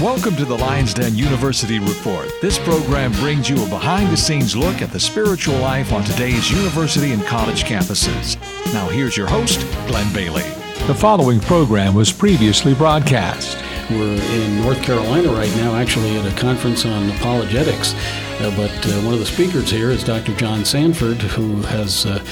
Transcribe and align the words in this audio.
Welcome 0.00 0.36
to 0.36 0.44
the 0.44 0.56
Lion's 0.56 0.94
Den 0.94 1.16
University 1.16 1.80
Report. 1.80 2.30
This 2.40 2.56
program 2.56 3.10
brings 3.14 3.50
you 3.50 3.60
a 3.60 3.68
behind 3.68 4.12
the 4.12 4.16
scenes 4.16 4.54
look 4.54 4.80
at 4.80 4.92
the 4.92 5.00
spiritual 5.00 5.56
life 5.56 5.92
on 5.92 6.04
today's 6.04 6.52
university 6.52 7.10
and 7.10 7.24
college 7.24 7.64
campuses. 7.64 8.36
Now, 8.72 8.88
here's 8.88 9.16
your 9.16 9.26
host, 9.26 9.58
Glenn 9.88 10.12
Bailey. 10.14 10.44
The 10.86 10.94
following 10.94 11.40
program 11.40 11.94
was 11.94 12.12
previously 12.12 12.74
broadcast. 12.74 13.58
We're 13.90 14.22
in 14.22 14.60
North 14.60 14.80
Carolina 14.84 15.32
right 15.32 15.54
now, 15.56 15.74
actually 15.74 16.16
at 16.16 16.32
a 16.32 16.40
conference 16.40 16.86
on 16.86 17.10
apologetics. 17.10 17.94
Uh, 18.40 18.54
but 18.56 18.70
uh, 18.86 19.00
one 19.00 19.14
of 19.14 19.18
the 19.18 19.26
speakers 19.26 19.68
here 19.68 19.90
is 19.90 20.04
Dr. 20.04 20.32
John 20.36 20.64
Sanford, 20.64 21.20
who 21.20 21.60
has 21.62 22.06
uh, 22.06 22.24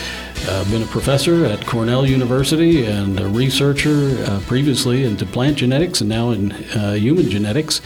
uh, 0.48 0.64
been 0.70 0.82
a 0.82 0.86
professor 0.86 1.44
at 1.44 1.64
Cornell 1.66 2.06
University 2.06 2.86
and 2.86 3.18
a 3.18 3.28
researcher 3.28 4.16
uh, 4.24 4.40
previously 4.46 5.04
into 5.04 5.26
plant 5.26 5.58
genetics 5.58 6.00
and 6.00 6.08
now 6.08 6.30
in 6.30 6.52
uh, 6.52 6.92
human 6.92 7.28
genetics. 7.28 7.80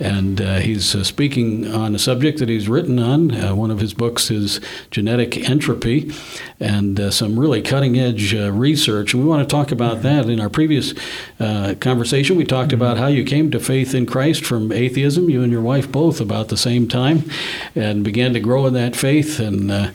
And 0.00 0.40
uh, 0.40 0.56
he's 0.56 0.94
uh, 0.94 1.04
speaking 1.04 1.72
on 1.72 1.94
a 1.94 1.98
subject 1.98 2.38
that 2.38 2.48
he's 2.48 2.68
written 2.68 2.98
on. 2.98 3.34
Uh, 3.34 3.54
one 3.54 3.70
of 3.70 3.80
his 3.80 3.94
books 3.94 4.30
is 4.30 4.60
Genetic 4.90 5.48
Entropy 5.48 6.12
and 6.60 7.12
some 7.12 7.38
really 7.38 7.62
cutting 7.62 7.98
edge 7.98 8.32
research. 8.32 9.14
And 9.14 9.22
we 9.22 9.28
want 9.28 9.48
to 9.48 9.52
talk 9.52 9.72
about 9.72 10.02
that. 10.02 10.28
In 10.28 10.40
our 10.40 10.48
previous 10.48 10.94
conversation, 11.38 12.36
we 12.36 12.44
talked 12.44 12.72
about 12.72 12.96
how 12.96 13.08
you 13.08 13.24
came 13.24 13.50
to 13.50 13.60
faith 13.60 13.94
in 13.94 14.06
Christ 14.06 14.44
from 14.44 14.70
atheism, 14.72 15.28
you 15.28 15.42
and 15.42 15.52
your 15.52 15.62
wife 15.62 15.90
both 15.90 16.20
about 16.20 16.48
the 16.48 16.56
same 16.56 16.88
time 16.88 17.28
and 17.74 18.04
began 18.04 18.32
to 18.34 18.40
grow 18.40 18.66
in 18.66 18.74
that 18.74 18.94
faith 18.96 19.40
and 19.40 19.92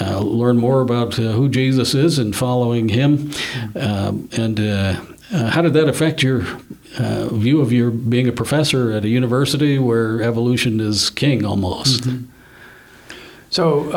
uh, 0.00 0.20
learn 0.20 0.58
more 0.58 0.80
about 0.80 1.18
uh, 1.18 1.32
who 1.32 1.48
Jesus 1.48 1.94
is 1.94 2.18
and 2.18 2.34
following 2.34 2.88
Him. 2.88 3.30
Um, 3.74 4.28
and 4.36 4.58
uh, 4.58 5.00
uh, 5.32 5.50
how 5.50 5.62
did 5.62 5.74
that 5.74 5.88
affect 5.88 6.22
your 6.22 6.42
uh, 6.98 7.28
view 7.28 7.60
of 7.60 7.72
your 7.72 7.90
being 7.90 8.28
a 8.28 8.32
professor 8.32 8.92
at 8.92 9.04
a 9.04 9.08
university 9.08 9.78
where 9.78 10.22
evolution 10.22 10.80
is 10.80 11.10
king 11.10 11.44
almost? 11.44 12.02
Mm-hmm. 12.02 12.30
So 13.50 13.92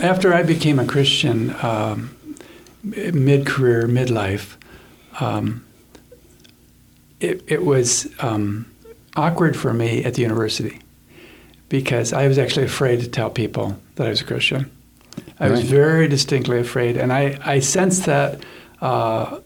after 0.00 0.32
I 0.32 0.42
became 0.42 0.78
a 0.78 0.86
Christian, 0.86 1.54
um, 1.62 2.16
mid-career, 2.82 3.86
midlife, 3.86 4.56
um, 5.20 5.64
it, 7.20 7.42
it 7.46 7.64
was 7.64 8.08
um, 8.20 8.72
awkward 9.16 9.56
for 9.56 9.72
me 9.72 10.04
at 10.04 10.14
the 10.14 10.22
university 10.22 10.80
because 11.68 12.12
I 12.12 12.28
was 12.28 12.38
actually 12.38 12.66
afraid 12.66 13.00
to 13.00 13.08
tell 13.08 13.30
people 13.30 13.78
that 13.96 14.06
I 14.06 14.10
was 14.10 14.20
a 14.20 14.24
Christian. 14.24 14.70
I 15.40 15.50
was 15.50 15.62
very 15.62 16.08
distinctly 16.08 16.58
afraid, 16.58 16.96
and 16.96 17.12
I, 17.12 17.38
I 17.44 17.58
sensed 17.60 18.06
that 18.06 18.44
uh, 18.80 19.40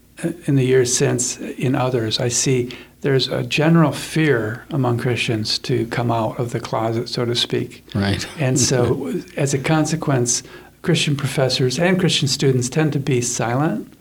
in 0.45 0.55
the 0.55 0.63
years 0.63 0.95
since 0.95 1.37
in 1.39 1.75
others. 1.75 2.19
I 2.19 2.27
see 2.27 2.75
there's 3.01 3.27
a 3.27 3.43
general 3.43 3.91
fear 3.91 4.65
among 4.69 4.97
Christians 4.97 5.59
to 5.59 5.85
come 5.87 6.11
out 6.11 6.39
of 6.39 6.51
the 6.51 6.59
closet, 6.59 7.09
so 7.09 7.25
to 7.25 7.35
speak. 7.35 7.85
Right. 7.93 8.27
And 8.39 8.59
so, 8.69 9.13
as 9.35 9.53
a 9.53 9.59
consequence, 9.59 10.43
Christian 10.81 11.15
professors 11.15 11.79
and 11.79 11.99
Christian 11.99 12.27
students 12.27 12.69
tend 12.69 12.93
to 12.93 12.99
be 12.99 13.21
silent, 13.21 13.93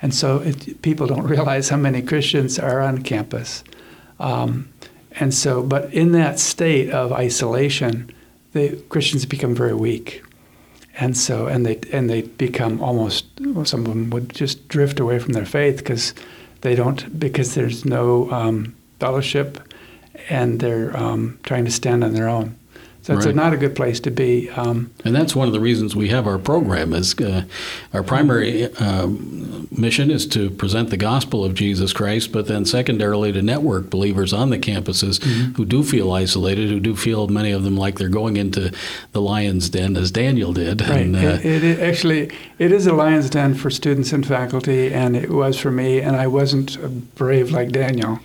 and 0.00 0.14
so 0.14 0.38
it, 0.38 0.82
people 0.82 1.06
don't 1.06 1.26
realize 1.26 1.68
how 1.68 1.76
many 1.76 2.02
Christians 2.02 2.58
are 2.58 2.80
on 2.80 3.02
campus. 3.02 3.64
Um, 4.18 4.68
and 5.12 5.34
so, 5.34 5.62
but 5.62 5.92
in 5.92 6.12
that 6.12 6.38
state 6.38 6.90
of 6.90 7.12
isolation, 7.12 8.10
the 8.52 8.76
Christians 8.88 9.26
become 9.26 9.54
very 9.54 9.74
weak. 9.74 10.22
And 10.98 11.16
so, 11.16 11.46
and 11.46 11.64
they 11.64 11.80
and 11.90 12.10
they 12.10 12.22
become 12.22 12.82
almost. 12.82 13.26
Well, 13.40 13.64
some 13.64 13.80
of 13.80 13.88
them 13.88 14.10
would 14.10 14.28
just 14.30 14.68
drift 14.68 15.00
away 15.00 15.18
from 15.18 15.32
their 15.32 15.46
faith 15.46 15.78
because 15.78 16.14
they 16.60 16.74
don't 16.74 17.18
because 17.18 17.54
there's 17.54 17.84
no 17.84 18.30
um, 18.30 18.74
fellowship, 19.00 19.58
and 20.28 20.60
they're 20.60 20.94
um, 20.96 21.38
trying 21.44 21.64
to 21.64 21.70
stand 21.70 22.04
on 22.04 22.14
their 22.14 22.28
own. 22.28 22.56
So 23.02 23.16
it's 23.16 23.26
right. 23.26 23.34
a, 23.34 23.36
not 23.36 23.52
a 23.52 23.56
good 23.56 23.74
place 23.74 23.98
to 24.00 24.12
be. 24.12 24.48
Um, 24.50 24.94
and 25.04 25.14
that's 25.14 25.34
one 25.34 25.48
of 25.48 25.52
the 25.52 25.58
reasons 25.58 25.96
we 25.96 26.10
have 26.10 26.28
our 26.28 26.38
program. 26.38 26.92
Is 26.92 27.18
uh, 27.18 27.44
our 27.92 28.04
primary 28.04 28.72
uh, 28.76 29.08
mission 29.76 30.08
is 30.08 30.24
to 30.28 30.50
present 30.50 30.90
the 30.90 30.96
gospel 30.96 31.44
of 31.44 31.54
Jesus 31.54 31.92
Christ, 31.92 32.30
but 32.30 32.46
then 32.46 32.64
secondarily 32.64 33.32
to 33.32 33.42
network 33.42 33.90
believers 33.90 34.32
on 34.32 34.50
the 34.50 34.58
campuses 34.58 35.18
mm-hmm. 35.18 35.54
who 35.54 35.64
do 35.64 35.82
feel 35.82 36.12
isolated, 36.12 36.70
who 36.70 36.78
do 36.78 36.94
feel 36.94 37.26
many 37.26 37.50
of 37.50 37.64
them 37.64 37.76
like 37.76 37.98
they're 37.98 38.08
going 38.08 38.36
into 38.36 38.72
the 39.10 39.20
lion's 39.20 39.68
den, 39.68 39.96
as 39.96 40.12
Daniel 40.12 40.52
did. 40.52 40.80
Right. 40.80 41.00
And, 41.00 41.16
uh, 41.16 41.40
it, 41.42 41.64
it 41.64 41.80
actually 41.80 42.30
it 42.60 42.70
is 42.70 42.86
a 42.86 42.92
lion's 42.92 43.30
den 43.30 43.54
for 43.54 43.68
students 43.68 44.12
and 44.12 44.24
faculty, 44.24 44.94
and 44.94 45.16
it 45.16 45.30
was 45.30 45.58
for 45.58 45.72
me. 45.72 46.00
And 46.00 46.14
I 46.14 46.28
wasn't 46.28 46.78
brave 47.16 47.50
like 47.50 47.72
Daniel. 47.72 48.20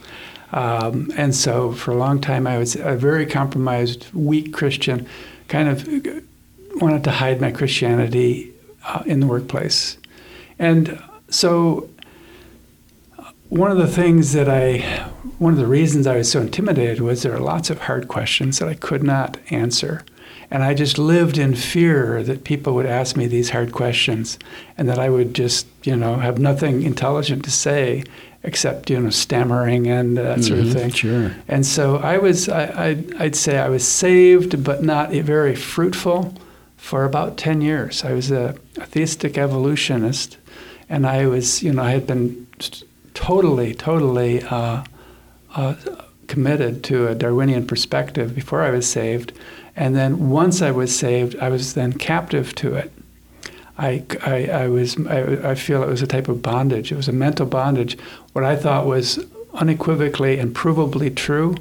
Um, 0.52 1.12
and 1.18 1.36
so 1.36 1.74
for 1.74 1.92
a 1.92 1.96
long 1.96 2.22
time, 2.22 2.48
I 2.48 2.58
was 2.58 2.76
a 2.76 2.96
very 2.96 3.26
compromised, 3.26 4.08
weak 4.14 4.54
Christian, 4.54 5.08
kind 5.48 5.70
of 5.70 5.88
wanted 6.76 7.04
to 7.04 7.12
hide 7.12 7.42
my 7.42 7.52
Christianity 7.52 8.54
uh, 8.86 9.04
in 9.06 9.20
the 9.20 9.28
workplace. 9.28 9.98
And 10.60 11.02
so 11.30 11.90
one 13.50 13.72
of 13.72 13.78
the 13.78 13.88
things 13.88 14.34
that 14.34 14.50
I, 14.50 14.80
one 15.38 15.54
of 15.54 15.60
the 15.60 15.68
reasons 15.68 16.08
I 16.08 16.18
was 16.18 16.32
so 16.32 16.42
intimidated 16.42 17.02
was 17.02 17.24
there 17.24 17.36
are 17.36 17.40
lots 17.40 17.70
of 17.70 17.82
hard 17.82 18.08
questions 18.08 18.60
that 18.60 18.68
I 18.68 18.74
could 18.74 19.04
not 19.04 19.38
answer. 19.50 20.04
And 20.50 20.64
I 20.64 20.74
just 20.74 20.98
lived 20.98 21.38
in 21.38 21.56
fear 21.56 22.24
that 22.24 22.46
people 22.46 22.74
would 22.76 22.86
ask 22.86 23.18
me 23.18 23.28
these 23.28 23.50
hard 23.50 23.74
questions 23.74 24.40
and 24.78 24.88
that 24.88 25.00
I 25.00 25.10
would 25.10 25.34
just, 25.34 25.68
you 25.84 25.96
know, 25.96 26.16
have 26.16 26.40
nothing 26.40 26.84
intelligent 26.84 27.44
to 27.46 27.52
say 27.52 28.04
except 28.44 28.90
you 28.90 29.00
know 29.00 29.10
stammering 29.10 29.88
and 29.88 30.18
that 30.18 30.44
sort 30.44 30.60
mm-hmm, 30.60 30.70
of 30.70 30.74
thing. 30.74 30.92
Sure. 30.92 31.36
And 31.48 31.66
so 31.66 31.98
I 31.98 32.18
was, 32.18 32.50
I, 32.50 32.92
I, 33.20 33.24
would 33.24 33.36
say 33.36 33.58
I 33.58 33.70
was 33.70 33.88
saved, 33.88 34.64
but 34.64 34.84
not 34.84 35.12
very 35.12 35.56
fruitful 35.56 36.34
for 36.78 37.06
about 37.06 37.38
ten 37.38 37.62
years. 37.62 38.04
I 38.04 38.14
was 38.14 38.32
a, 38.32 38.56
a 38.78 38.86
theistic 38.86 39.38
evolutionist, 39.38 40.38
and 40.90 41.06
I 41.06 41.28
was, 41.28 41.64
you 41.64 41.74
know, 41.74 41.84
I 41.84 41.92
had 41.92 42.08
been 42.08 42.48
totally, 43.14 43.74
totally 43.74 44.44
uh, 44.44 44.84
uh, 45.56 45.76
committed 46.28 46.84
to 46.86 47.08
a 47.08 47.16
Darwinian 47.16 47.66
perspective 47.66 48.36
before 48.36 48.62
I 48.62 48.70
was 48.70 48.88
saved, 48.88 49.34
and 49.76 49.96
then 49.96 50.30
once 50.30 50.62
I 50.62 50.72
was 50.72 50.98
saved, 50.98 51.36
I 51.38 51.50
was 51.50 51.74
then 51.74 51.94
captive 51.94 52.54
to 52.56 52.76
it. 52.76 52.92
I, 53.78 54.04
I, 54.26 54.46
I 54.48 54.68
was 54.68 54.98
I, 55.06 55.52
I, 55.52 55.56
feel 55.56 55.84
it 55.84 55.88
was 55.88 56.02
a 56.02 56.08
type 56.08 56.28
of 56.28 56.42
bondage. 56.42 56.92
It 56.92 56.96
was 56.96 57.08
a 57.08 57.14
mental 57.14 57.46
bondage. 57.46 57.98
What 58.34 58.44
I 58.44 58.56
thought 58.56 58.88
was 58.88 59.24
unequivocally 59.54 60.40
and 60.40 60.56
provably 60.56 61.16
true, 61.16 61.56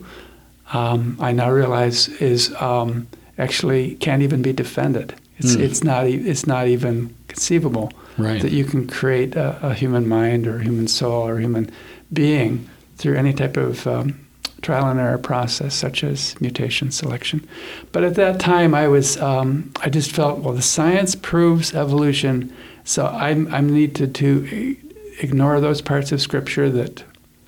um, 0.72 1.16
I 1.21 1.32
now 1.32 1.50
realize 1.50 2.09
is 2.09 2.54
um, 2.54 3.06
actually 3.38 3.97
can't 3.97 4.22
even 4.22 4.43
be 4.43 4.53
defended. 4.53 5.15
It's 5.38 5.56
mm. 5.56 5.60
it's 5.60 5.84
not 5.84 6.06
it's 6.06 6.47
not 6.47 6.69
even 6.69 7.15
conceivable 7.28 7.93
right. 8.16 8.41
that 8.41 8.53
you 8.53 8.65
can 8.65 8.87
create 8.87 9.37
a, 9.37 9.59
a, 9.62 9.75
human 9.75 10.09
mind 10.09 10.47
or 10.47 10.56
a 10.56 10.62
human 10.62 10.88
soul 10.88 11.28
or 11.28 11.37
a 11.37 11.41
human 11.41 11.71
being 12.12 12.69
through 12.97 13.16
any 13.16 13.34
type 13.34 13.59
of 13.59 13.87
um, 13.87 14.25
trial 14.62 14.89
and 14.89 14.99
error 14.99 15.19
process, 15.19 15.75
such 15.75 16.03
as 16.03 16.41
mutation 16.41 16.91
selection. 16.91 17.47
But 17.93 18.05
at 18.05 18.15
that 18.15 18.41
time, 18.41 18.75
I 18.75 18.89
was 18.89 19.17
um, 19.19 19.72
I 19.83 19.89
just 19.91 20.12
felt 20.12 20.41
well, 20.41 20.55
the 20.55 20.62
science 20.62 21.15
proves 21.15 21.75
evolution, 21.75 22.55
so 22.84 23.06
I'm 23.06 23.53
I'm 23.53 23.72
needed 23.72 24.15
to 24.16 24.77
ignore 25.21 25.61
those 25.61 25.81
parts 25.81 26.12
of 26.12 26.21
Scripture 26.21 26.71
that 26.71 27.05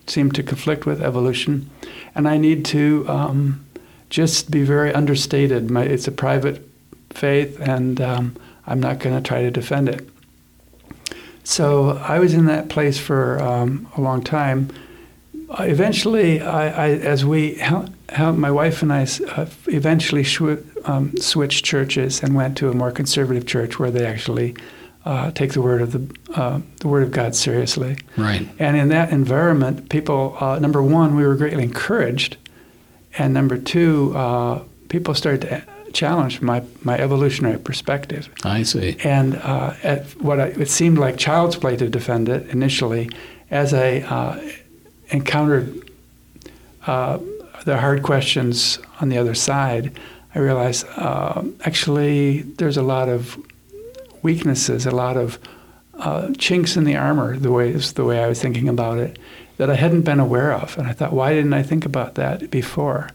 seem 0.07 0.33
to 0.33 0.43
conflict 0.43 0.87
with 0.87 1.03
evolution, 1.03 1.71
and 2.15 2.29
I 2.29 2.37
need 2.37 2.65
to 2.67 3.05
um, 3.09 3.65
just 4.11 4.51
be 4.51 4.63
very 4.63 4.93
understated. 4.93 5.71
My, 5.71 5.83
it's 5.83 6.09
a 6.09 6.13
private 6.13 6.67
faith, 7.11 7.59
and 7.61 8.01
um, 8.01 8.37
I'm 8.67 8.81
not 8.81 8.99
going 8.99 9.17
to 9.17 9.27
try 9.27 9.43
to 9.43 9.51
defend 9.51 9.89
it. 9.89 10.09
So 11.45 11.97
I 12.03 12.19
was 12.19 12.35
in 12.35 12.45
that 12.47 12.69
place 12.69 12.99
for 12.99 13.43
um, 13.43 13.89
a 13.97 14.01
long 14.03 14.23
time 14.23 14.71
eventually, 15.59 16.41
I, 16.41 16.69
I, 16.69 16.89
as 16.91 17.25
we, 17.25 17.55
how, 17.55 17.87
how 18.11 18.33
my 18.33 18.51
wife 18.51 18.83
and 18.83 18.93
I 18.93 19.07
uh, 19.29 19.47
eventually 19.67 20.23
shw- 20.23 20.65
um, 20.85 21.17
switched 21.17 21.65
churches 21.65 22.23
and 22.23 22.35
went 22.35 22.57
to 22.59 22.69
a 22.71 22.75
more 22.75 22.91
conservative 22.91 23.47
church 23.47 23.79
where 23.79 23.91
they 23.91 24.07
actually 24.07 24.57
uh, 25.05 25.31
take 25.31 25.53
the 25.53 25.63
word 25.63 25.81
of 25.81 25.93
the 25.93 26.17
uh, 26.39 26.61
the 26.81 26.89
word 26.89 27.03
of 27.03 27.11
God 27.11 27.35
seriously. 27.35 27.97
Right. 28.17 28.47
And 28.59 28.77
in 28.77 28.89
that 28.89 29.11
environment, 29.11 29.89
people, 29.89 30.37
uh, 30.39 30.59
number 30.59 30.83
one, 30.83 31.17
we 31.17 31.27
were 31.27 31.35
greatly 31.35 31.63
encouraged, 31.63 32.37
and 33.17 33.33
number 33.33 33.57
two, 33.57 34.13
uh, 34.15 34.63
people 34.89 35.15
started 35.15 35.41
to 35.43 35.63
challenge 35.93 36.43
my, 36.43 36.63
my 36.83 36.99
evolutionary 36.99 37.59
perspective. 37.59 38.29
I 38.45 38.65
see. 38.65 38.97
And 39.03 39.37
uh, 39.37 39.75
at 39.83 40.05
what 40.21 40.41
I, 40.41 40.47
it 40.49 40.69
seemed 40.69 40.99
like 40.99 41.17
child's 41.17 41.57
play 41.57 41.77
to 41.77 41.89
defend 41.89 42.29
it 42.29 42.47
initially, 42.49 43.09
as 43.51 43.73
I 43.73 44.01
encountered 45.11 45.91
uh, 46.87 47.19
the 47.65 47.79
hard 47.79 48.03
questions 48.03 48.79
on 49.01 49.09
the 49.09 49.19
other 49.19 49.35
side, 49.35 49.99
I 50.35 50.39
realized 50.39 50.87
uh, 50.97 51.43
actually 51.65 52.43
there's 52.43 52.77
a 52.77 52.83
lot 52.83 53.09
of 53.09 53.39
weaknesses, 54.23 54.87
a 54.87 54.91
lot 54.91 55.17
of 55.17 55.39
uh, 55.95 56.33
chinks 56.39 56.77
in 56.77 56.85
the 56.85 56.97
armor. 56.97 57.37
The 57.37 57.51
way 57.51 57.71
is 57.71 57.95
the 57.95 58.05
way 58.05 58.23
I 58.23 58.29
was 58.29 58.41
thinking 58.41 58.69
about 58.69 58.99
it, 58.99 59.19
that 59.57 59.71
I 59.71 59.75
hadn't 59.75 60.03
been 60.03 60.21
aware 60.21 60.53
of. 60.53 60.79
And 60.79 60.87
I 60.87 60.93
thought, 60.93 61.13
why 61.13 61.35
didn't 61.35 61.55
I 61.55 61.63
think 61.63 61.85
about 61.85 62.15
that 62.15 62.51
before? 62.51 63.11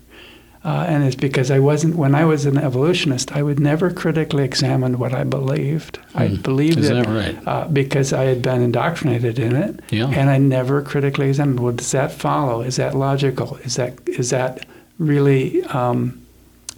Uh, 0.65 0.85
and 0.87 1.03
it's 1.03 1.15
because 1.17 1.51
I 1.51 1.59
wasn't, 1.59 1.95
when 1.97 2.15
I 2.15 2.23
was 2.23 2.45
an 2.45 2.57
evolutionist, 2.57 3.35
I 3.35 3.43
would 3.43 3.59
never 3.59 3.91
critically 3.91 4.45
examine 4.45 4.97
what 4.97 5.13
I 5.13 5.25
believed. 5.25 5.99
I 6.15 6.27
Hmm. 6.27 6.35
believed 6.41 6.77
Is 6.79 6.89
it 6.89 7.05
right? 7.05 7.37
uh, 7.45 7.67
because 7.67 8.13
I 8.13 8.23
had 8.23 8.41
been 8.41 8.61
indoctrinated 8.61 9.39
in 9.39 9.55
it. 9.57 9.81
Yeah. 9.89 10.07
And 10.07 10.29
I 10.29 10.37
never 10.37 10.81
critically 10.81 11.27
examined, 11.27 11.59
well, 11.59 11.73
does 11.73 11.91
that 11.91 12.13
follow? 12.13 12.61
Is 12.61 12.77
that 12.77 12.95
logical? 12.95 13.57
Is 13.65 13.75
that, 13.75 13.93
is 14.07 14.29
that 14.29 14.65
really 14.99 15.63
um, 15.65 16.21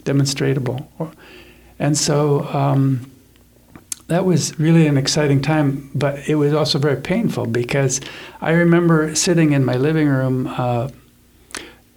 demonstrable? 0.04 0.90
Or, 0.98 1.12
and 1.78 1.96
so 1.96 2.44
um, 2.52 3.08
that 4.08 4.24
was 4.24 4.58
really 4.58 4.86
an 4.88 4.96
exciting 4.96 5.40
time, 5.42 5.90
but 5.94 6.28
it 6.28 6.34
was 6.36 6.52
also 6.52 6.78
very 6.80 6.96
painful 7.00 7.46
because 7.46 8.00
I 8.40 8.50
remember 8.50 9.14
sitting 9.14 9.52
in 9.52 9.64
my 9.64 9.76
living 9.76 10.08
room 10.08 10.46
uh, 10.48 10.88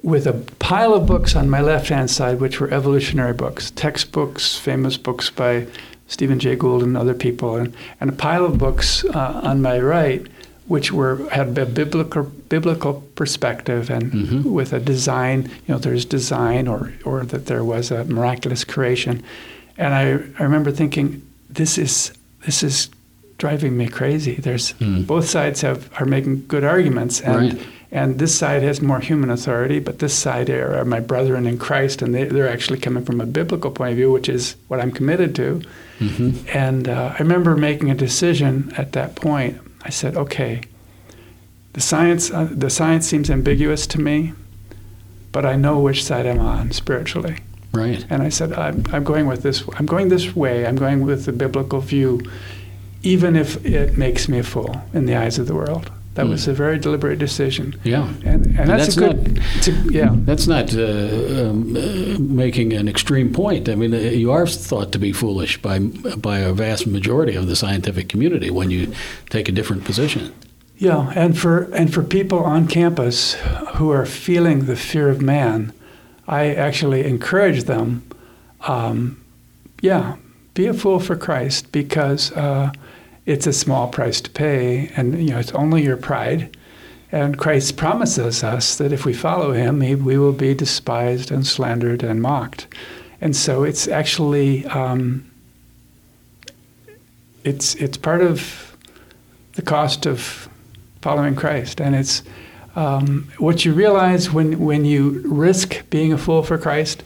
with 0.03 0.25
a 0.27 0.33
pile 0.59 0.93
of 0.93 1.05
books 1.05 1.35
on 1.35 1.49
my 1.49 1.61
left 1.61 1.89
hand 1.89 2.09
side, 2.09 2.39
which 2.39 2.59
were 2.59 2.71
evolutionary 2.73 3.33
books, 3.33 3.71
textbooks, 3.71 4.55
famous 4.57 4.97
books 4.97 5.29
by 5.29 5.67
Stephen 6.07 6.39
Jay 6.39 6.55
Gould 6.55 6.83
and 6.83 6.97
other 6.97 7.13
people, 7.13 7.55
and, 7.55 7.73
and 7.99 8.09
a 8.09 8.13
pile 8.13 8.45
of 8.45 8.57
books 8.57 9.03
uh, 9.05 9.41
on 9.43 9.61
my 9.61 9.79
right, 9.79 10.25
which 10.67 10.91
were 10.91 11.27
had 11.31 11.57
a 11.57 11.65
biblical 11.65 12.23
biblical 12.23 13.03
perspective 13.15 13.89
and 13.89 14.11
Mhm. 14.11 14.43
with 14.45 14.73
a 14.73 14.79
design. 14.79 15.43
You 15.67 15.73
know, 15.75 15.77
there's 15.79 16.05
design, 16.05 16.67
or 16.67 16.93
or 17.05 17.25
that 17.25 17.45
there 17.47 17.63
was 17.63 17.91
a 17.91 18.05
miraculous 18.05 18.63
creation, 18.63 19.21
and 19.77 19.93
I, 19.93 20.03
I 20.39 20.43
remember 20.43 20.71
thinking, 20.71 21.21
this 21.49 21.77
is 21.77 22.11
this 22.45 22.63
is 22.63 22.89
driving 23.37 23.77
me 23.77 23.87
crazy. 23.87 24.35
There's 24.35 24.71
Hmm. 24.71 25.03
both 25.03 25.27
sides 25.29 25.61
have 25.61 25.89
are 25.99 26.05
making 26.05 26.45
good 26.47 26.63
arguments, 26.63 27.21
and 27.21 27.35
Right. 27.53 27.61
And 27.91 28.19
this 28.19 28.37
side 28.37 28.61
has 28.61 28.81
more 28.81 28.99
human 28.99 29.31
authority, 29.31 29.79
but 29.79 29.99
this 29.99 30.13
side 30.13 30.49
are, 30.49 30.77
are 30.77 30.85
my 30.85 30.99
brethren 30.99 31.47
in 31.47 31.57
Christ, 31.57 32.01
and 32.01 32.13
they, 32.13 32.25
they're 32.25 32.49
actually 32.49 32.79
coming 32.79 33.03
from 33.03 33.19
a 33.19 33.25
biblical 33.25 33.71
point 33.71 33.91
of 33.91 33.97
view, 33.97 34.11
which 34.11 34.29
is 34.29 34.55
what 34.67 34.79
I'm 34.79 34.91
committed 34.91 35.35
to. 35.35 35.61
hmm 35.97 36.31
And 36.53 36.87
uh, 36.87 37.15
I 37.15 37.17
remember 37.17 37.57
making 37.57 37.89
a 37.89 37.95
decision 37.95 38.71
at 38.77 38.91
that 38.91 39.15
point. 39.15 39.59
I 39.81 39.89
said, 39.89 40.15
okay, 40.15 40.61
the 41.73 41.81
science, 41.81 42.29
uh, 42.31 42.47
the 42.51 42.69
science 42.69 43.07
seems 43.07 43.29
ambiguous 43.29 43.87
to 43.87 44.01
me, 44.01 44.33
but 45.31 45.45
I 45.45 45.55
know 45.55 45.79
which 45.79 46.03
side 46.03 46.27
I'm 46.27 46.39
on 46.39 46.71
spiritually. 46.71 47.37
Right. 47.71 48.05
And 48.09 48.21
I 48.21 48.29
said, 48.29 48.53
I'm, 48.53 48.83
I'm 48.91 49.03
going 49.03 49.27
with 49.27 49.43
this. 49.43 49.63
I'm 49.77 49.85
going 49.85 50.09
this 50.09 50.35
way. 50.35 50.65
I'm 50.65 50.75
going 50.75 51.05
with 51.05 51.25
the 51.25 51.31
biblical 51.31 51.79
view, 51.79 52.21
even 53.03 53.35
if 53.35 53.63
it 53.65 53.97
makes 53.97 54.27
me 54.27 54.39
a 54.39 54.43
fool 54.43 54.81
in 54.93 55.05
the 55.05 55.15
eyes 55.15 55.37
of 55.39 55.47
the 55.47 55.53
world. 55.55 55.91
That 56.15 56.25
Hmm. 56.25 56.31
was 56.31 56.47
a 56.47 56.53
very 56.53 56.79
deliberate 56.79 57.19
decision. 57.19 57.75
Yeah. 57.83 58.09
And, 58.25 58.45
and 58.47 58.67
that's, 58.69 58.95
that's 58.95 59.67
a 59.67 59.71
good, 59.71 59.89
a, 59.89 59.93
yeah. 59.93 60.11
That's 60.25 60.47
not 60.47 60.73
uh, 60.75 60.81
um, 61.49 61.75
uh, 61.77 62.19
making 62.19 62.73
an 62.73 62.87
extreme 62.87 63.31
point. 63.31 63.69
I 63.69 63.75
mean, 63.75 63.93
uh, 63.93 63.97
you 63.97 64.31
are 64.31 64.47
thought 64.47 64.91
to 64.91 64.99
be 64.99 65.13
foolish 65.13 65.61
by 65.61 65.79
by 66.17 66.39
a 66.39 66.51
vast 66.53 66.87
majority 66.87 67.35
of 67.37 67.45
the 67.47 67.55
scientific 67.55 68.09
community 68.09 68.49
when 68.49 68.71
you 68.71 68.87
take 69.29 69.47
a 69.49 69.51
different 69.51 69.85
position. 69.85 70.33
Yeah, 70.77 71.11
and 71.15 71.37
for 71.37 71.69
and 71.73 71.93
for 71.93 72.03
people 72.03 72.39
on 72.39 72.67
campus 72.67 73.35
who 73.75 73.91
are 73.91 74.05
feeling 74.05 74.65
the 74.65 74.75
fear 74.75 75.09
of 75.09 75.21
man, 75.21 75.71
I 76.27 76.55
actually 76.55 77.05
encourage 77.05 77.63
them. 77.65 78.01
Um, 78.67 79.15
yeah, 79.81 80.15
be 80.53 80.67
a 80.67 80.73
fool 80.73 80.99
for 80.99 81.15
Christ 81.15 81.71
because 81.71 82.31
uh, 82.33 82.71
it's 83.25 83.47
a 83.47 83.53
small 83.53 83.87
price 83.87 84.21
to 84.21 84.29
pay, 84.29 84.91
and 84.95 85.19
you 85.19 85.31
know 85.31 85.39
it's 85.39 85.51
only 85.53 85.83
your 85.83 85.97
pride. 85.97 86.55
And 87.11 87.37
Christ 87.39 87.75
promises 87.75 88.43
us 88.43 88.77
that 88.77 88.91
if 88.91 89.03
we 89.03 89.13
follow 89.13 89.51
Him, 89.51 89.81
he, 89.81 89.95
we 89.95 90.17
will 90.17 90.33
be 90.33 90.53
despised 90.53 91.31
and 91.31 91.45
slandered 91.45 92.03
and 92.03 92.21
mocked. 92.21 92.67
And 93.19 93.35
so 93.35 93.63
it's 93.63 93.87
actually 93.87 94.65
um, 94.67 95.29
it's 97.43 97.75
it's 97.75 97.97
part 97.97 98.21
of 98.21 98.77
the 99.53 99.61
cost 99.61 100.05
of 100.05 100.49
following 101.01 101.35
Christ. 101.35 101.81
And 101.81 101.95
it's 101.95 102.23
um, 102.75 103.31
what 103.37 103.65
you 103.65 103.73
realize 103.73 104.31
when, 104.31 104.59
when 104.59 104.85
you 104.85 105.21
risk 105.25 105.89
being 105.89 106.13
a 106.13 106.17
fool 106.17 106.43
for 106.43 106.57
Christ, 106.57 107.03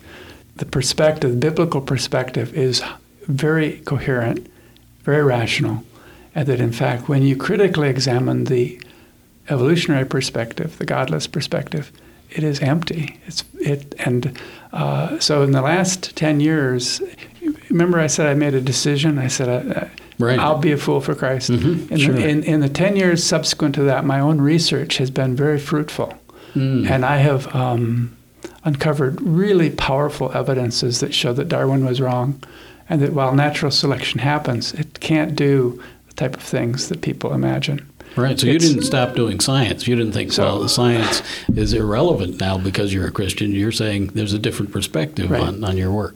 the 0.57 0.65
perspective, 0.65 1.31
the 1.31 1.37
biblical 1.37 1.81
perspective, 1.81 2.53
is 2.53 2.83
very 3.23 3.79
coherent, 3.79 4.47
very 5.03 5.23
rational. 5.23 5.83
And 6.35 6.47
that 6.47 6.59
in 6.59 6.71
fact, 6.71 7.07
when 7.07 7.21
you 7.21 7.35
critically 7.35 7.89
examine 7.89 8.45
the 8.45 8.81
evolutionary 9.49 10.05
perspective, 10.05 10.77
the 10.77 10.85
godless 10.85 11.27
perspective, 11.27 11.91
it 12.31 12.43
is 12.43 12.59
empty. 12.61 13.19
It's 13.27 13.43
it, 13.59 13.93
and 13.99 14.37
uh, 14.71 15.19
so 15.19 15.43
in 15.43 15.51
the 15.51 15.61
last 15.61 16.15
ten 16.15 16.39
years, 16.39 17.01
remember 17.69 17.99
I 17.99 18.07
said 18.07 18.25
I 18.25 18.33
made 18.33 18.55
a 18.55 18.61
decision. 18.61 19.19
I 19.19 19.27
said 19.27 19.49
I, 19.77 19.91
Right. 20.19 20.39
I'll 20.39 20.59
be 20.59 20.71
a 20.71 20.77
fool 20.77 21.01
for 21.01 21.15
Christ. 21.15 21.51
Mhm, 21.51 21.91
in, 21.91 21.97
sure. 21.97 22.13
the, 22.13 22.27
in, 22.27 22.43
in 22.43 22.59
the 22.59 22.69
10 22.69 22.95
years 22.95 23.23
subsequent 23.23 23.75
to 23.75 23.83
that, 23.83 24.05
my 24.05 24.19
own 24.19 24.39
research 24.39 24.97
has 24.97 25.09
been 25.09 25.35
very 25.35 25.59
fruitful. 25.59 26.13
Mm. 26.55 26.89
And 26.89 27.05
I 27.05 27.17
have 27.17 27.53
um, 27.55 28.15
uncovered 28.63 29.19
really 29.21 29.69
powerful 29.71 30.31
evidences 30.33 30.99
that 30.99 31.13
show 31.13 31.33
that 31.33 31.49
Darwin 31.49 31.85
was 31.85 31.99
wrong 31.99 32.41
and 32.89 33.01
that 33.01 33.13
while 33.13 33.33
natural 33.33 33.71
selection 33.71 34.19
happens, 34.19 34.73
it 34.73 34.99
can't 34.99 35.35
do 35.35 35.81
type 36.15 36.35
of 36.35 36.43
things 36.43 36.89
that 36.89 37.01
people 37.01 37.33
imagine. 37.33 37.89
Right. 38.15 38.39
So 38.39 38.45
you 38.45 38.59
didn't 38.59 38.83
stop 38.83 39.15
doing 39.15 39.39
science. 39.39 39.87
You 39.87 39.95
didn't 39.95 40.11
think, 40.13 40.31
So- 40.31 40.43
well, 40.59 40.67
science 40.67 41.23
is 41.55 41.73
irrelevant 41.73 42.39
now 42.39 42.57
because 42.59 42.93
you're 42.93 43.07
a 43.07 43.11
Christian. 43.11 43.51
You're 43.51 43.71
saying 43.71 44.07
there's 44.13 44.33
a 44.33 44.39
different 44.39 44.71
perspective 44.71 45.31
Right. 45.31 45.41
on, 45.41 45.63
on 45.63 45.77
your 45.77 45.91
work. 45.91 46.15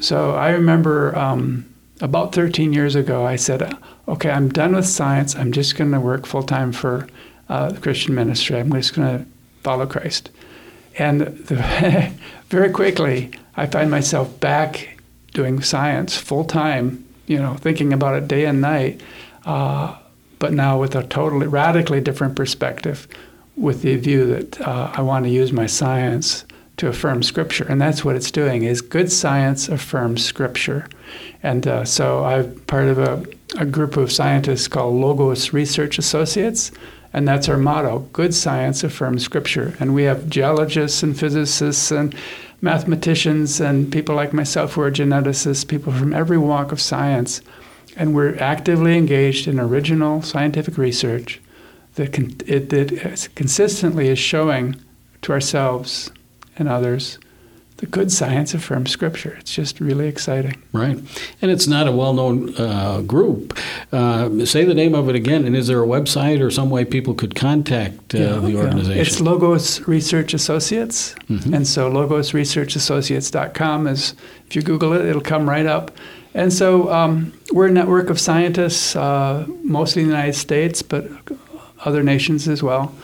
So 0.00 0.36
I 0.36 0.50
remember 0.50 1.16
um, 1.18 1.64
about 2.00 2.32
13 2.32 2.72
years 2.72 2.94
ago, 2.94 3.26
I 3.26 3.34
said, 3.34 3.76
okay, 4.06 4.30
I'm 4.30 4.48
done 4.50 4.76
with 4.76 4.86
science. 4.86 5.34
I'm 5.34 5.50
just 5.50 5.76
going 5.76 5.90
to 5.90 5.98
work 6.00 6.26
full 6.26 6.44
time 6.44 6.70
for 6.70 7.08
uh, 7.48 7.70
the 7.72 7.80
Christian 7.80 8.14
ministry. 8.14 8.60
I'm 8.60 8.72
just 8.72 8.94
going 8.94 9.18
to 9.18 9.26
follow 9.64 9.86
Christ. 9.86 10.30
And 10.96 11.22
the, 11.22 12.12
very 12.48 12.70
quickly, 12.70 13.32
I 13.56 13.66
find 13.66 13.90
myself 13.90 14.38
back 14.38 15.00
doing 15.34 15.60
science 15.62 16.16
full 16.16 16.44
time, 16.44 17.04
you 17.26 17.38
know, 17.38 17.54
thinking 17.54 17.92
about 17.92 18.14
it 18.14 18.28
day 18.28 18.44
and 18.44 18.60
night, 18.60 19.00
uh, 19.44 19.96
but 20.38 20.52
now 20.52 20.78
with 20.78 20.94
a 20.94 21.04
totally 21.04 21.46
radically 21.46 22.00
different 22.00 22.36
perspective, 22.36 23.06
with 23.56 23.82
the 23.82 23.96
view 23.96 24.26
that 24.26 24.60
uh, 24.60 24.90
I 24.92 25.02
want 25.02 25.24
to 25.24 25.30
use 25.30 25.52
my 25.52 25.66
science 25.66 26.44
to 26.78 26.88
affirm 26.88 27.22
Scripture, 27.22 27.64
and 27.68 27.80
that's 27.80 28.04
what 28.04 28.16
it's 28.16 28.30
doing. 28.30 28.64
Is 28.64 28.80
good 28.80 29.12
science 29.12 29.68
affirms 29.68 30.24
Scripture, 30.24 30.88
and 31.42 31.66
uh, 31.66 31.84
so 31.84 32.24
I'm 32.24 32.58
part 32.60 32.86
of 32.88 32.98
a, 32.98 33.24
a 33.58 33.66
group 33.66 33.96
of 33.96 34.10
scientists 34.10 34.68
called 34.68 34.94
Logos 34.94 35.52
Research 35.52 35.98
Associates, 35.98 36.72
and 37.12 37.28
that's 37.28 37.48
our 37.48 37.58
motto: 37.58 38.00
Good 38.12 38.34
science 38.34 38.82
affirms 38.82 39.22
Scripture. 39.22 39.76
And 39.78 39.94
we 39.94 40.04
have 40.04 40.30
geologists 40.30 41.02
and 41.02 41.18
physicists 41.18 41.90
and 41.90 42.14
mathematicians 42.62 43.60
and 43.60 43.92
people 43.92 44.14
like 44.14 44.32
myself 44.32 44.74
who 44.74 44.80
are 44.80 44.90
geneticists, 44.90 45.66
people 45.66 45.92
from 45.92 46.14
every 46.14 46.38
walk 46.38 46.72
of 46.72 46.80
science, 46.80 47.42
and 47.96 48.14
we're 48.14 48.36
actively 48.38 48.96
engaged 48.96 49.46
in 49.48 49.58
original 49.60 50.22
scientific 50.22 50.76
research 50.78 51.40
that, 51.94 52.12
con- 52.12 52.34
it, 52.46 52.70
that 52.70 53.28
consistently 53.34 54.08
is 54.08 54.18
showing 54.18 54.76
to 55.22 55.32
ourselves 55.32 56.10
and 56.56 56.68
others 56.68 57.18
the 57.78 57.86
good 57.86 58.12
science 58.12 58.54
affirms 58.54 58.92
Scripture. 58.92 59.36
It's 59.40 59.52
just 59.52 59.80
really 59.80 60.06
exciting. 60.06 60.62
Right. 60.72 60.96
And 61.42 61.50
it's 61.50 61.66
not 61.66 61.88
a 61.88 61.92
well 61.92 62.12
known 62.14 62.54
uh, 62.56 63.00
group. 63.00 63.58
Uh, 63.90 64.44
say 64.46 64.64
the 64.64 64.72
name 64.74 64.94
of 64.94 65.08
it 65.08 65.16
again. 65.16 65.44
And 65.44 65.56
is 65.56 65.66
there 65.66 65.82
a 65.82 65.86
website 65.86 66.40
or 66.40 66.48
some 66.48 66.70
way 66.70 66.84
people 66.84 67.12
could 67.12 67.34
contact 67.34 68.14
uh, 68.14 68.18
Yeah, 68.18 68.36
the 68.36 68.52
yeah. 68.52 68.58
organization? 68.60 69.00
It's 69.00 69.20
Logos 69.20 69.80
Research 69.88 70.32
Associates. 70.32 71.16
Mhm. 71.28 71.52
And 71.56 71.66
so 71.66 71.90
logosresearchassociates.com 71.90 73.86
is, 73.88 74.14
if 74.46 74.54
you 74.56 74.62
Google 74.62 74.92
it, 74.92 75.04
it'll 75.04 75.20
come 75.20 75.48
right 75.48 75.66
up. 75.66 75.90
And 76.34 76.52
so 76.52 76.90
um, 76.90 77.32
we're 77.52 77.66
a 77.66 77.72
network 77.72 78.10
of 78.10 78.18
scientists, 78.18 78.96
uh, 78.96 79.46
mostly 79.62 80.02
in 80.02 80.08
the 80.08 80.14
United 80.14 80.34
States, 80.34 80.82
but 80.82 81.06
other 81.84 82.02
nations 82.02 82.48
as 82.48 82.62
well. 82.62 82.94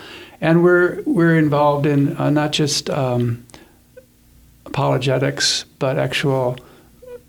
And 0.41 0.63
we're, 0.63 1.03
we're 1.05 1.37
involved 1.37 1.85
in 1.85 2.17
uh, 2.17 2.31
not 2.31 2.53
just 2.53 2.89
um, 2.91 3.45
apologetics, 4.65 5.65
but 5.79 5.99
actual 5.99 6.57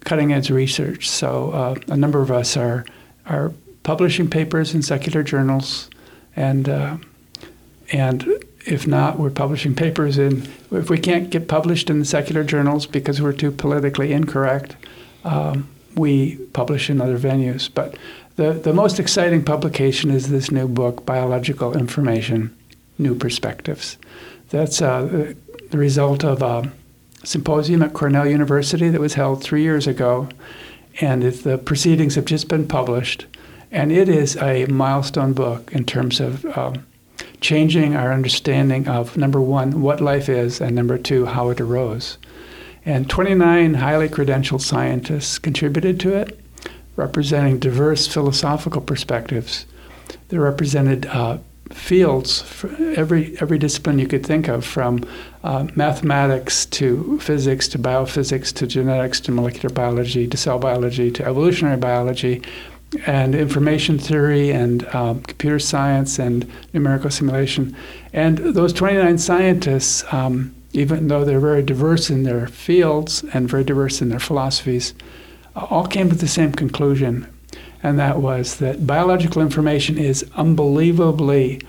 cutting 0.02 0.32
edge 0.32 0.50
research. 0.50 1.10
So 1.10 1.52
uh, 1.52 1.76
a 1.88 1.98
number 1.98 2.22
of 2.22 2.32
us 2.32 2.56
are, 2.56 2.86
are 3.26 3.52
publishing 3.84 4.30
papers 4.30 4.74
in 4.74 4.82
secular 4.82 5.24
journals 5.24 5.90
and 6.36 6.70
uh, 6.70 6.98
and 7.92 8.44
if 8.66 8.86
not, 8.86 9.18
we're 9.18 9.32
publishing 9.32 9.76
papers 9.76 10.18
in. 10.18 10.48
If 10.72 10.90
we 10.90 10.98
can't 10.98 11.30
get 11.30 11.48
published 11.48 11.90
in 11.90 12.00
the 12.00 12.06
secular 12.06 12.44
journals 12.44 12.86
because 12.86 13.22
we're 13.22 13.34
too 13.34 13.52
politically 13.52 14.14
incorrect, 14.14 14.76
um, 15.24 15.68
we 15.96 16.38
publish 16.54 16.90
in 16.90 17.02
other 17.02 17.20
venues. 17.20 17.70
But 17.74 17.98
the 18.36 18.54
the 18.54 18.74
most 18.74 19.00
exciting 19.00 19.44
publication 19.44 20.12
is 20.12 20.30
this 20.30 20.52
new 20.52 20.68
book, 20.68 21.06
Biological 21.06 21.78
Information, 21.78 22.56
new 22.98 23.16
perspectives. 23.16 23.98
That's 24.50 24.82
uh, 24.82 25.34
the 25.70 25.78
result 25.78 26.24
of 26.24 26.42
a 26.42 26.72
symposium 27.24 27.82
at 27.84 27.94
Cornell 27.94 28.28
University 28.28 28.90
that 28.90 29.02
was 29.02 29.14
held 29.14 29.44
three 29.44 29.62
years 29.62 29.88
ago, 29.88 30.30
and 31.02 31.24
the 31.24 31.58
proceedings 31.58 32.16
have 32.16 32.26
just 32.26 32.48
been 32.48 32.68
published. 32.68 33.26
And 33.72 33.92
it 33.92 34.10
is 34.10 34.36
a 34.38 34.66
milestone 34.66 35.34
book 35.34 35.72
in 35.72 35.86
terms 35.86 36.20
of 36.20 36.46
um, 36.58 36.86
changing 37.40 37.96
our 37.96 38.12
understanding 38.12 38.88
of 38.88 39.16
number 39.16 39.40
one, 39.40 39.82
what 39.82 40.02
life 40.02 40.28
is, 40.28 40.60
and 40.60 40.76
number 40.76 40.98
two, 40.98 41.26
how 41.26 41.50
it 41.50 41.62
arose. 41.62 42.18
And 42.90 43.08
29 43.08 43.76
highly 43.76 44.10
credentialed 44.10 44.62
scientists 44.62 45.38
contributed 45.38 46.00
to 46.00 46.16
it, 46.16 46.40
representing 46.96 47.60
diverse 47.60 48.08
philosophical 48.08 48.82
perspectives. 48.82 49.68
They 50.30 50.40
represented 50.40 51.06
uh, 51.06 51.38
fields, 51.70 52.44
every 52.96 53.40
every 53.40 53.60
discipline 53.60 54.00
you 54.00 54.08
could 54.08 54.26
think 54.26 54.48
of, 54.48 54.66
from 54.66 55.08
uh, 55.44 55.68
mathematics 55.76 56.66
to 56.66 57.20
physics 57.20 57.68
to 57.68 57.78
biophysics 57.78 58.52
to 58.56 58.66
genetics 58.66 59.20
to 59.20 59.32
molecular 59.32 59.72
biology 59.72 60.28
to 60.28 60.36
cell 60.36 60.58
biology 60.58 61.12
to 61.12 61.24
evolutionary 61.24 61.78
biology, 61.78 62.42
and 63.06 63.36
information 63.36 64.00
theory 64.00 64.50
and 64.50 64.84
um, 64.96 65.22
computer 65.22 65.60
science 65.60 66.18
and 66.18 66.52
numerical 66.74 67.12
simulation. 67.12 67.76
And 68.14 68.40
those 68.40 68.74
29 68.74 69.20
scientists 69.20 70.12
um, 70.12 70.56
even 70.74 71.08
though 71.08 71.26
they're 71.26 71.40
very 71.40 71.64
diverse 71.64 72.10
in 72.10 72.24
their 72.24 72.48
fields 72.48 73.24
and 73.34 73.50
very 73.50 73.64
diverse 73.64 74.02
in 74.02 74.10
their 74.10 74.20
philosophies, 74.20 74.94
all 75.56 75.88
came 75.88 76.10
to 76.10 76.16
the 76.16 76.28
same 76.28 76.52
conclusion, 76.52 77.28
and 77.82 77.98
that 78.00 78.20
was 78.20 78.58
that 78.58 78.86
biological 78.86 79.42
information 79.42 79.98
is 79.98 80.30
unbelievably 80.36 81.62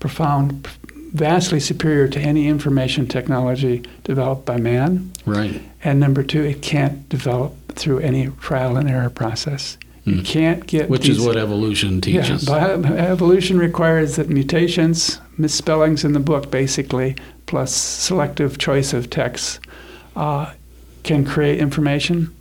profound, 0.00 0.66
vastly 1.12 1.60
superior 1.60 2.08
to 2.08 2.20
any 2.20 2.48
information 2.48 3.06
technology 3.06 3.84
developed 4.04 4.46
by 4.46 4.56
man. 4.56 5.12
Right. 5.26 5.60
And 5.84 6.00
number 6.00 6.22
two, 6.22 6.42
it 6.42 6.62
can't 6.62 7.08
develop 7.08 7.54
through 7.74 8.00
any 8.00 8.28
trial 8.40 8.76
and 8.76 8.88
error 8.88 9.10
process. 9.10 9.78
You 10.04 10.16
hmm. 10.16 10.22
can't 10.22 10.66
get 10.66 10.88
which 10.88 11.02
these, 11.02 11.18
is 11.18 11.26
what 11.26 11.36
evolution 11.36 12.00
teaches. 12.00 12.48
Yeah, 12.48 12.70
evolution 12.96 13.58
requires 13.58 14.16
that 14.16 14.28
mutations, 14.28 15.20
misspellings 15.38 16.04
in 16.04 16.12
the 16.12 16.20
book, 16.20 16.50
basically 16.50 17.16
plus 17.46 17.72
selective 17.74 18.58
choice 18.58 18.92
of 18.92 19.08
texts 19.08 19.58
uh, 20.16 20.52
can 21.02 21.24
create 21.24 21.58
information. 21.58 22.34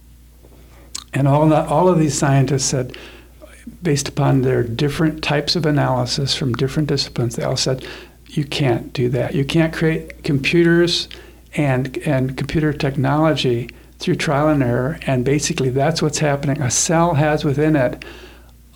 And 1.13 1.27
all, 1.27 1.53
all 1.53 1.87
of 1.87 1.97
these 1.97 2.17
scientists 2.17 2.65
said, 2.65 2.97
based 3.81 4.09
upon 4.09 4.41
their 4.41 4.63
different 4.63 5.23
types 5.23 5.55
of 5.55 5.65
analysis 5.65 6.35
from 6.35 6.53
different 6.53 6.89
disciplines, 6.89 7.35
they 7.35 7.43
all 7.43 7.57
said, 7.57 7.85
you 8.27 8.43
can't 8.43 8.91
do 8.93 9.09
that. 9.09 9.33
You 9.33 9.45
can't 9.45 9.73
create 9.73 10.23
computers 10.23 11.07
and, 11.55 11.97
and 11.99 12.37
computer 12.37 12.73
technology 12.73 13.69
through 13.99 14.15
trial 14.15 14.49
and 14.49 14.61
error. 14.61 14.99
And 15.07 15.23
basically, 15.23 15.69
that's 15.69 16.01
what's 16.01 16.19
happening. 16.19 16.61
A 16.61 16.69
cell 16.69 17.15
has 17.15 17.45
within 17.45 17.75
it 17.75 18.03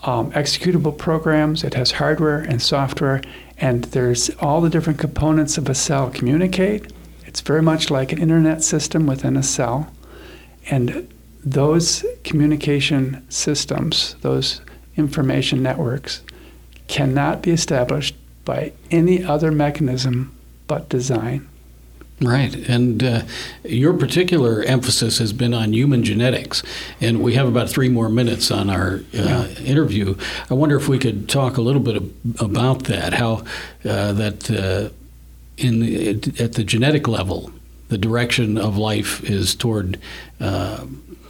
um, 0.04 0.32
executable 0.32 0.98
programs, 0.98 1.64
it 1.64 1.74
has 1.76 1.92
hardware 1.92 2.40
and 2.40 2.62
software, 2.62 3.22
and 3.58 3.84
there's 3.86 4.30
all 4.40 4.62
the 4.62 4.70
different 4.70 5.00
components 5.00 5.58
of 5.58 5.70
a 5.70 5.76
cell 5.76 6.10
communicate. 6.10 6.92
It's 7.26 7.42
very 7.42 7.62
much 7.62 7.92
like 7.92 8.12
an 8.12 8.20
internet 8.20 8.64
system 8.64 9.06
within 9.06 9.38
a 9.38 9.44
cell. 9.44 9.92
And 10.70 11.08
those 11.44 12.04
communication 12.24 13.26
systems, 13.30 14.16
those 14.22 14.62
information 14.98 15.64
networks, 15.64 16.22
cannot 16.88 17.42
be 17.42 17.52
established 17.52 18.16
by 18.44 18.74
any 18.90 19.24
other 19.24 19.52
mechanism 19.52 20.36
but 20.68 20.90
design. 20.90 21.48
Right. 22.22 22.54
And 22.70 23.04
uh, 23.04 23.22
your 23.64 23.94
particular 23.94 24.62
emphasis 24.64 25.18
has 25.18 25.34
been 25.34 25.54
on 25.54 25.74
human 25.74 26.04
genetics. 26.04 26.62
And 27.00 27.22
we 27.22 27.34
have 27.34 27.48
about 27.48 27.70
three 27.70 27.90
more 27.90 28.10
minutes 28.10 28.52
on 28.52 28.70
our 28.70 28.98
uh, 28.98 29.02
yeah. 29.14 29.48
interview. 29.60 30.16
I 30.50 30.54
wonder 30.54 30.78
if 30.78 30.88
we 30.88 31.00
could 31.00 31.28
talk 31.28 31.58
a 31.58 31.62
little 31.62 31.82
bit 31.82 32.02
about 32.40 32.84
that, 32.86 33.14
how 33.14 33.44
uh, 33.84 34.14
that 34.14 34.52
uh, 34.52 34.94
in 35.58 35.80
the, 35.80 36.10
at 36.40 36.54
the 36.54 36.64
genetic 36.64 37.08
level, 37.08 37.52
the 37.90 37.98
direction 37.98 38.58
of 38.58 38.78
life 38.78 39.24
is 39.24 39.56
toward 39.56 40.00
uh, 40.40 40.86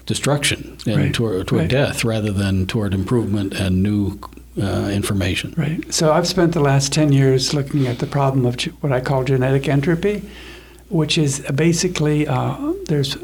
destruction 0.05 0.77
and 0.85 0.97
right. 0.97 1.13
toward, 1.13 1.47
toward 1.47 1.61
right. 1.61 1.71
death 1.71 2.03
rather 2.03 2.31
than 2.31 2.67
toward 2.67 2.93
improvement 2.93 3.53
and 3.53 3.81
new 3.81 4.19
uh, 4.61 4.89
information. 4.91 5.53
Right. 5.57 5.93
So 5.93 6.11
I've 6.11 6.27
spent 6.27 6.53
the 6.53 6.59
last 6.59 6.91
10 6.91 7.13
years 7.13 7.53
looking 7.53 7.87
at 7.87 7.99
the 7.99 8.07
problem 8.07 8.45
of 8.45 8.61
what 8.81 8.91
I 8.91 8.99
call 8.99 9.23
genetic 9.23 9.69
entropy 9.69 10.29
which 10.91 11.17
is 11.17 11.39
basically 11.55 12.27
uh, 12.27 12.73
there's 12.87 13.17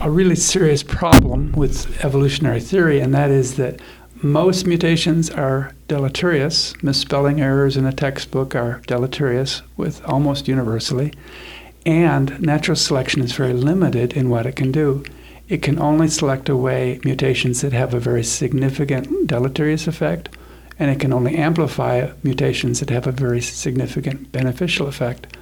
a 0.00 0.10
really 0.10 0.34
serious 0.34 0.82
problem 0.82 1.52
with 1.52 2.04
evolutionary 2.04 2.60
theory, 2.60 3.00
and 3.00 3.14
that 3.14 3.30
is 3.30 3.56
that 3.56 3.80
most 4.22 4.66
mutations 4.66 5.30
are 5.30 5.72
deleterious. 5.86 6.74
Misspelling 6.82 7.40
errors 7.40 7.76
in 7.76 7.86
a 7.86 7.92
textbook 7.92 8.54
are 8.54 8.82
deleterious 8.86 9.62
with 9.76 10.04
almost 10.04 10.48
universally. 10.48 11.12
And 11.86 12.40
natural 12.40 12.76
selection 12.76 13.22
is 13.22 13.32
very 13.32 13.52
limited 13.52 14.12
in 14.14 14.28
what 14.28 14.46
it 14.46 14.56
can 14.56 14.72
do. 14.72 15.04
It 15.48 15.62
can 15.62 15.78
only 15.78 16.08
select 16.08 16.48
away 16.48 17.00
mutations 17.04 17.60
that 17.62 17.72
have 17.72 17.94
a 17.94 18.00
very 18.00 18.24
significant 18.24 19.26
deleterious 19.26 19.86
effect, 19.86 20.36
and 20.78 20.90
it 20.90 21.00
can 21.00 21.12
only 21.12 21.36
amplify 21.36 22.10
mutations 22.22 22.80
that 22.80 22.90
have 22.90 23.06
a 23.06 23.12
very 23.12 23.40
significant 23.40 24.32
beneficial 24.32 24.88
effect. 24.88 25.36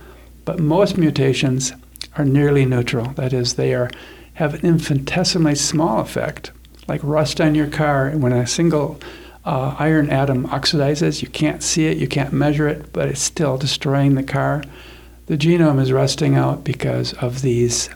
But 0.46 0.58
most 0.58 0.96
mutations 0.96 1.74
are 2.16 2.24
nearly 2.24 2.64
neutral. 2.64 3.08
That 3.10 3.34
is, 3.34 3.54
they 3.54 3.74
are 3.74 3.90
have 4.34 4.54
an 4.54 4.60
infinitesimally 4.60 5.54
small 5.54 6.00
effect, 6.00 6.52
like 6.88 7.00
rust 7.02 7.40
on 7.40 7.54
your 7.54 7.66
car. 7.66 8.10
When 8.10 8.32
a 8.32 8.46
single 8.46 9.00
uh, 9.44 9.74
iron 9.78 10.10
atom 10.10 10.46
oxidizes, 10.48 11.22
you 11.22 11.28
can't 11.28 11.62
see 11.62 11.86
it, 11.86 11.98
you 11.98 12.06
can't 12.06 12.32
measure 12.32 12.68
it, 12.68 12.92
but 12.92 13.08
it's 13.08 13.20
still 13.20 13.56
destroying 13.58 14.14
the 14.14 14.22
car. 14.22 14.62
The 15.26 15.36
genome 15.36 15.80
is 15.80 15.90
rusting 15.90 16.34
out 16.34 16.64
because 16.64 17.12
of 17.14 17.42
these 17.42 17.90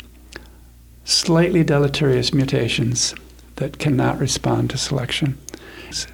slightly 1.04 1.62
deleterious 1.62 2.32
mutations 2.32 3.14
that 3.56 3.78
cannot 3.78 4.18
respond 4.18 4.70
to 4.70 4.78
selection. 4.78 5.38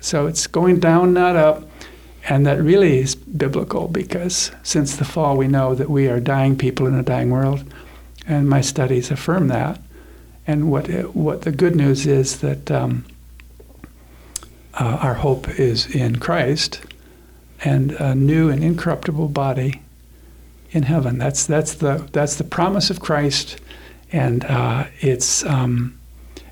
So 0.00 0.26
it's 0.26 0.47
going 0.47 0.81
down, 0.81 1.12
not 1.12 1.37
up. 1.37 1.69
And 2.28 2.45
that 2.47 2.61
really 2.61 2.99
is 2.99 3.14
biblical 3.14 3.87
because 3.88 4.50
since 4.62 4.97
the 4.97 5.04
fall, 5.04 5.37
we 5.37 5.47
know 5.47 5.75
that 5.75 5.88
we 5.88 6.09
are 6.09 6.18
dying 6.18 6.59
people 6.59 6.87
in 6.87 6.95
a 6.95 7.02
dying 7.02 7.30
world. 7.30 7.64
And 8.26 8.49
my 8.49 8.61
studies 8.61 9.11
affirm 9.12 9.49
that. 9.49 9.80
And 10.47 10.71
what, 10.71 10.88
what 11.14 11.42
the 11.42 11.52
good 11.52 11.76
news 11.76 12.06
is 12.06 12.40
that 12.40 12.71
um, 12.71 13.04
uh, 14.75 14.99
our 15.00 15.14
hope 15.14 15.49
is 15.59 15.87
in 15.95 16.16
Christ 16.16 16.80
and 17.64 17.92
a 17.92 18.14
new 18.14 18.50
and 18.50 18.62
incorruptible 18.62 19.28
body 19.28 19.80
in 20.73 20.83
heaven. 20.83 21.18
That's, 21.18 21.47
that's, 21.47 21.75
the, 21.75 22.09
that's 22.12 22.37
the 22.37 22.45
promise 22.45 22.90
of 22.90 23.00
Christ. 23.00 23.59
And 24.12 24.45
uh, 24.45 24.87
it's, 25.00 25.45
um, 25.45 25.99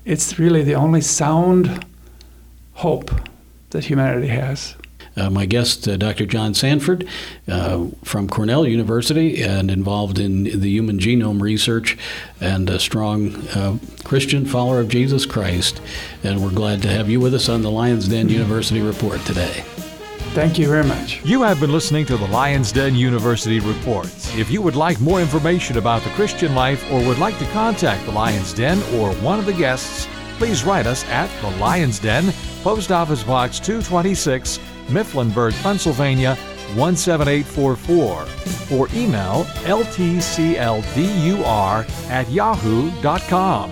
it's 0.05 0.39
really 0.39 0.63
the 0.63 0.75
only 0.75 1.01
sound 1.01 1.85
hope 2.73 3.11
that 3.71 3.85
humanity 3.85 4.27
has. 4.27 4.75
Uh, 5.17 5.29
my 5.29 5.45
guest, 5.45 5.87
uh, 5.87 5.95
Dr. 5.97 6.25
John 6.25 6.53
Sanford 6.53 7.07
uh, 7.47 7.87
from 8.03 8.27
Cornell 8.27 8.67
University 8.67 9.41
and 9.41 9.71
involved 9.71 10.19
in 10.19 10.43
the 10.43 10.69
human 10.69 10.99
genome 10.99 11.41
research 11.41 11.97
and 12.41 12.69
a 12.69 12.79
strong 12.79 13.35
uh, 13.49 13.77
Christian 14.03 14.45
follower 14.45 14.81
of 14.81 14.89
Jesus 14.89 15.25
Christ. 15.25 15.81
And 16.23 16.43
we're 16.43 16.51
glad 16.51 16.81
to 16.81 16.89
have 16.89 17.09
you 17.09 17.19
with 17.19 17.33
us 17.33 17.47
on 17.47 17.61
the 17.61 17.71
Lions 17.71 18.07
Den 18.07 18.27
University 18.29 18.81
Report 18.81 19.21
today. 19.21 19.63
Thank 20.35 20.59
you 20.59 20.67
very 20.67 20.83
much. 20.83 21.23
You 21.23 21.43
have 21.43 21.61
been 21.61 21.71
listening 21.71 22.05
to 22.07 22.17
the 22.17 22.27
Lions 22.27 22.73
Den 22.73 22.93
University 22.93 23.61
Reports. 23.61 24.35
If 24.35 24.51
you 24.51 24.61
would 24.61 24.75
like 24.75 24.99
more 24.99 25.21
information 25.21 25.77
about 25.77 26.03
the 26.03 26.09
Christian 26.09 26.53
life 26.53 26.83
or 26.91 27.01
would 27.07 27.19
like 27.19 27.39
to 27.39 27.45
contact 27.51 28.05
the 28.05 28.11
Lions 28.11 28.53
Den 28.53 28.79
or 28.99 29.13
one 29.23 29.39
of 29.39 29.45
the 29.45 29.53
guests, 29.53 30.09
please 30.37 30.65
write 30.65 30.87
us 30.87 31.05
at 31.05 31.29
the 31.41 31.57
Lions 31.57 31.99
Den, 31.99 32.33
Post 32.63 32.91
Office 32.91 33.23
Box 33.23 33.59
226, 33.59 34.59
Mifflinburg, 34.87 35.53
Pennsylvania 35.61 36.37
17844 36.75 38.77
or 38.77 38.87
email 38.93 39.45
ltcldur 39.65 40.69
at 42.09 42.29
yahoo.com. 42.29 43.71